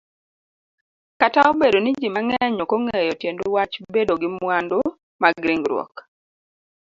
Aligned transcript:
Kataobedo 1.19 1.77
niji 1.81 2.07
mang'eny 2.15 2.55
okong'eyo 2.65 3.13
tiendwach 3.21 3.73
bedogi 3.93 4.27
mwandu 4.35 4.79
magringruok 5.21 5.93